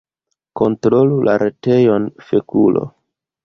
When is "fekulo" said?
2.33-2.87